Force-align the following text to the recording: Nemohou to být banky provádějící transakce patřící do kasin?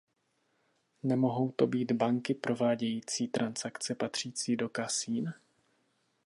Nemohou 1.03 1.51
to 1.51 1.67
být 1.67 1.91
banky 1.91 2.33
provádějící 2.33 3.27
transakce 3.27 3.95
patřící 3.95 4.55
do 4.57 4.69
kasin? 4.69 5.33